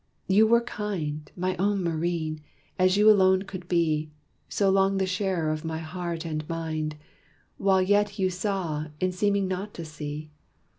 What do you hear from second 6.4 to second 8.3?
mind, While yet